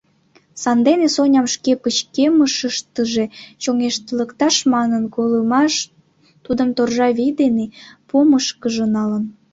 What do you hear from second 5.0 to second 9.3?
колымаш тудым торжа вий дене помышкыжо налын.